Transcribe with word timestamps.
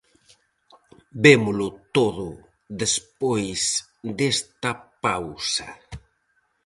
Vémolo 1.23 1.67
todo 1.95 2.27
despois 2.81 3.61
desta 4.17 4.71
pausa. 5.03 5.69